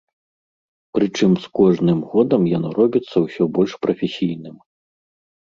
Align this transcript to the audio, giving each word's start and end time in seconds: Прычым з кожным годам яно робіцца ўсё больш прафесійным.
Прычым 0.97 1.31
з 1.43 1.51
кожным 1.59 1.99
годам 2.13 2.41
яно 2.57 2.69
робіцца 2.79 3.15
ўсё 3.27 3.43
больш 3.59 3.71
прафесійным. 3.87 4.57